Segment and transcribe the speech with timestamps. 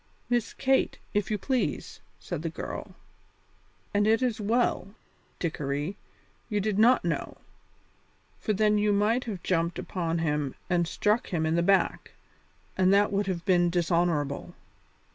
[0.31, 2.95] "Miss Kate, if you please," said the girl.
[3.93, 4.95] "And it is well,
[5.37, 5.95] Dickory,
[6.49, 7.37] you did not know,
[8.39, 12.13] for then you might have jumped upon him and stuck him in the back,
[12.75, 14.55] and that would have been dishonourable."